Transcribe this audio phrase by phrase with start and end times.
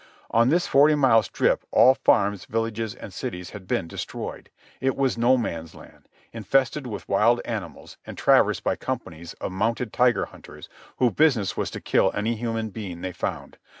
[0.31, 4.49] On this forty mile strip all farms, villages and cities had been destroyed.
[4.79, 9.93] It was no man's land, infested with wild animals and traversed by companies of mounted
[9.93, 13.59] Tiger Hunters whose business was to kill any human being they found.